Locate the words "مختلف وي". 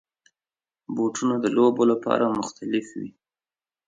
2.39-3.09